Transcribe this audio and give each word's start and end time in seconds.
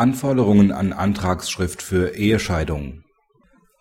Anforderungen 0.00 0.72
an 0.72 0.94
Antragsschrift 0.94 1.82
für 1.82 2.16
Ehescheidung 2.16 3.02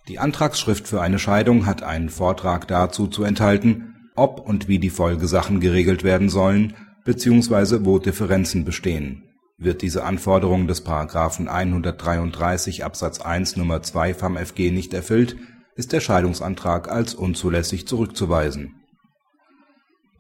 Die 0.09 0.19
Antragsschrift 0.19 0.85
für 0.85 0.99
eine 0.99 1.17
Scheidung 1.17 1.65
hat 1.65 1.81
einen 1.81 2.09
Vortrag 2.09 2.67
dazu 2.67 3.07
zu 3.07 3.23
enthalten, 3.23 3.95
ob 4.17 4.41
und 4.41 4.67
wie 4.67 4.79
die 4.79 4.89
Folgesachen 4.89 5.61
geregelt 5.61 6.03
werden 6.03 6.27
sollen 6.27 6.75
bzw. 7.05 7.85
wo 7.85 7.99
Differenzen 7.99 8.65
bestehen. 8.65 9.23
Wird 9.57 9.81
diese 9.81 10.03
Anforderung 10.03 10.67
des§ 10.67 10.85
133 11.47 12.83
Abs 12.83 13.21
1 13.21 13.55
Nr. 13.55 13.81
2 13.81 14.13
FamFG 14.13 14.71
nicht 14.71 14.93
erfüllt, 14.93 15.37
ist 15.77 15.93
der 15.93 16.01
Scheidungsantrag 16.01 16.91
als 16.91 17.13
unzulässig 17.13 17.87
zurückzuweisen. 17.87 18.75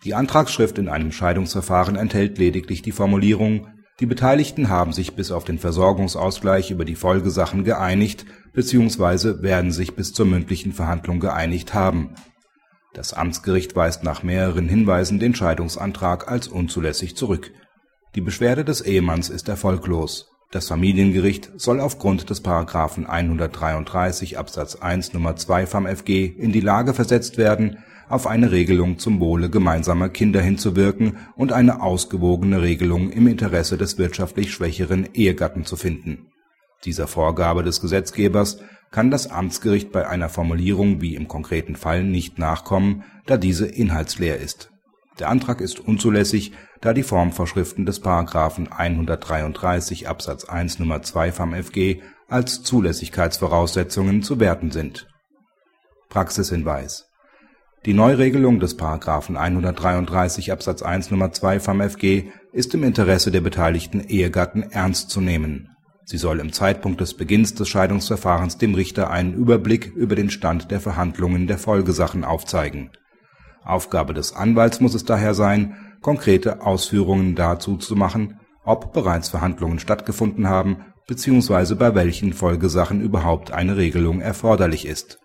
Die 0.05 0.13
Antragsschrift 0.13 0.77
in 0.77 0.87
einem 0.87 1.11
Scheidungsverfahren 1.11 1.97
enthält 1.97 2.37
lediglich 2.37 2.81
die 2.83 2.93
Formulierung 2.93 3.67
die 3.99 4.05
Beteiligten 4.05 4.69
haben 4.69 4.93
sich 4.93 5.15
bis 5.15 5.31
auf 5.31 5.43
den 5.43 5.59
Versorgungsausgleich 5.59 6.71
über 6.71 6.85
die 6.85 6.95
Folgesachen 6.95 7.63
geeinigt 7.63 8.25
bzw. 8.53 9.41
werden 9.41 9.71
sich 9.71 9.95
bis 9.95 10.13
zur 10.13 10.25
mündlichen 10.25 10.71
Verhandlung 10.71 11.19
geeinigt 11.19 11.73
haben. 11.73 12.15
Das 12.93 13.13
Amtsgericht 13.13 13.75
weist 13.75 14.03
nach 14.03 14.23
mehreren 14.23 14.69
Hinweisen 14.69 15.19
den 15.19 15.35
Scheidungsantrag 15.35 16.31
als 16.31 16.47
unzulässig 16.47 17.15
zurück. 17.15 17.51
Die 18.15 18.21
Beschwerde 18.21 18.65
des 18.65 18.81
Ehemanns 18.81 19.29
ist 19.29 19.49
erfolglos. 19.49 20.31
Das 20.51 20.67
Familiengericht 20.67 21.51
soll 21.57 21.79
aufgrund 21.79 22.29
des§ 22.31 22.43
133 23.05 24.39
Absatz 24.39 24.75
1 24.75 25.13
Nr. 25.13 25.35
2 25.35 25.67
FamFG 25.67 26.25
in 26.25 26.51
die 26.51 26.61
Lage 26.61 26.95
versetzt 26.95 27.37
werden 27.37 27.77
auf 28.09 28.27
eine 28.27 28.51
Regelung 28.51 28.97
zum 28.97 29.19
Wohle 29.19 29.49
gemeinsamer 29.49 30.09
Kinder 30.09 30.41
hinzuwirken 30.41 31.17
und 31.35 31.53
eine 31.53 31.81
ausgewogene 31.81 32.61
Regelung 32.61 33.11
im 33.11 33.27
Interesse 33.27 33.77
des 33.77 33.97
wirtschaftlich 33.97 34.51
schwächeren 34.51 35.07
Ehegatten 35.13 35.63
zu 35.63 35.77
finden. 35.77 36.27
Dieser 36.85 37.07
Vorgabe 37.07 37.63
des 37.63 37.81
Gesetzgebers 37.81 38.59
kann 38.91 39.11
das 39.11 39.29
Amtsgericht 39.29 39.91
bei 39.91 40.07
einer 40.07 40.29
Formulierung 40.29 41.01
wie 41.01 41.15
im 41.15 41.27
konkreten 41.27 41.75
Fall 41.75 42.03
nicht 42.03 42.39
nachkommen, 42.39 43.03
da 43.27 43.37
diese 43.37 43.67
inhaltsleer 43.67 44.37
ist. 44.37 44.71
Der 45.19 45.29
Antrag 45.29 45.61
ist 45.61 45.79
unzulässig, 45.79 46.53
da 46.81 46.93
die 46.93 47.03
Formvorschriften 47.03 47.85
des§ 47.85 48.01
133 48.71 50.07
Absatz 50.07 50.45
1 50.45 50.79
Nr. 50.79 51.01
2 51.01 51.31
FamFG 51.31 52.01
als 52.29 52.63
Zulässigkeitsvoraussetzungen 52.63 54.23
zu 54.23 54.39
werten 54.39 54.71
sind. 54.71 55.07
Praxishinweis 56.07 57.08
die 57.85 57.93
Neuregelung 57.93 58.59
des§ 58.59 58.77
133 59.35 60.51
Absatz 60.51 60.81
1 60.81 61.11
Nr. 61.11 61.31
2 61.31 61.59
FamFG 61.61 62.25
ist 62.51 62.73
im 62.73 62.83
Interesse 62.83 63.31
der 63.31 63.39
beteiligten 63.39 64.01
Ehegatten 64.01 64.63
ernst 64.63 65.09
zu 65.09 65.21
nehmen. 65.21 65.69
Sie 66.03 66.17
soll 66.17 66.41
im 66.41 66.51
Zeitpunkt 66.51 66.99
des 66.99 67.13
Beginns 67.13 67.53
des 67.53 67.69
Scheidungsverfahrens 67.69 68.57
dem 68.57 68.75
Richter 68.75 69.09
einen 69.09 69.33
Überblick 69.33 69.93
über 69.95 70.15
den 70.15 70.29
Stand 70.29 70.71
der 70.71 70.81
Verhandlungen 70.81 71.47
der 71.47 71.57
Folgesachen 71.57 72.25
aufzeigen. 72.25 72.89
Aufgabe 73.63 74.13
des 74.13 74.35
Anwalts 74.35 74.81
muss 74.81 74.93
es 74.93 75.05
daher 75.05 75.33
sein, 75.33 75.75
konkrete 76.01 76.61
Ausführungen 76.61 77.35
dazu 77.35 77.77
zu 77.77 77.95
machen, 77.95 78.39
ob 78.65 78.91
bereits 78.91 79.29
Verhandlungen 79.29 79.79
stattgefunden 79.79 80.49
haben 80.49 80.85
bzw. 81.07 81.75
bei 81.75 81.95
welchen 81.95 82.33
Folgesachen 82.33 83.01
überhaupt 83.01 83.51
eine 83.51 83.77
Regelung 83.77 84.19
erforderlich 84.19 84.85
ist 84.85 85.19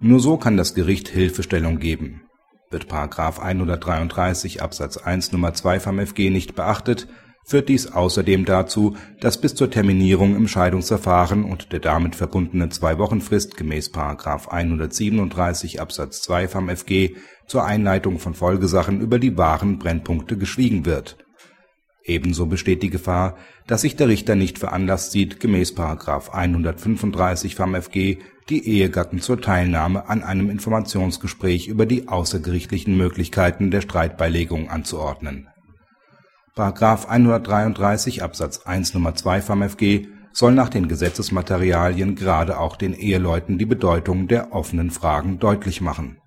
nur 0.00 0.20
so 0.20 0.36
kann 0.36 0.56
das 0.56 0.74
Gericht 0.74 1.08
Hilfestellung 1.08 1.78
geben. 1.78 2.22
Wird§ 2.70 2.86
133 3.38 4.62
Absatz 4.62 4.96
1 4.96 5.32
Nr. 5.32 5.54
2 5.54 5.80
FamFG 5.80 6.30
nicht 6.30 6.54
beachtet, 6.54 7.08
führt 7.44 7.70
dies 7.70 7.86
außerdem 7.90 8.44
dazu, 8.44 8.96
dass 9.20 9.40
bis 9.40 9.54
zur 9.54 9.70
Terminierung 9.70 10.36
im 10.36 10.48
Scheidungsverfahren 10.48 11.44
und 11.44 11.72
der 11.72 11.80
damit 11.80 12.14
verbundenen 12.14 12.70
Zwei-Wochen-Frist 12.70 13.56
gemäß§ 13.56 13.90
137 14.48 15.80
Absatz 15.80 16.20
2 16.22 16.48
FamFG 16.48 17.16
zur 17.46 17.64
Einleitung 17.64 18.18
von 18.18 18.34
Folgesachen 18.34 19.00
über 19.00 19.18
die 19.18 19.38
wahren 19.38 19.78
Brennpunkte 19.78 20.36
geschwiegen 20.36 20.84
wird. 20.84 21.16
Ebenso 22.08 22.46
besteht 22.46 22.82
die 22.82 22.90
Gefahr, 22.90 23.36
dass 23.66 23.82
sich 23.82 23.94
der 23.94 24.08
Richter 24.08 24.34
nicht 24.34 24.58
veranlasst 24.58 25.12
sieht, 25.12 25.40
gemäß§ 25.40 25.74
135 26.30 27.54
FamFG 27.54 28.18
die 28.48 28.66
Ehegatten 28.66 29.20
zur 29.20 29.42
Teilnahme 29.42 30.08
an 30.08 30.22
einem 30.22 30.48
Informationsgespräch 30.48 31.68
über 31.68 31.84
die 31.84 32.08
außergerichtlichen 32.08 32.96
Möglichkeiten 32.96 33.70
der 33.70 33.82
Streitbeilegung 33.82 34.70
anzuordnen.§ 34.70 35.48
133 37.06 38.22
Absatz 38.22 38.62
1 38.64 38.94
Nr. 38.94 39.14
2 39.14 39.42
FamFG 39.42 40.06
soll 40.32 40.52
nach 40.52 40.70
den 40.70 40.88
Gesetzesmaterialien 40.88 42.14
gerade 42.14 42.58
auch 42.58 42.76
den 42.76 42.94
Eheleuten 42.94 43.58
die 43.58 43.66
Bedeutung 43.66 44.28
der 44.28 44.52
offenen 44.52 44.90
Fragen 44.90 45.38
deutlich 45.38 45.80
machen 45.82 46.18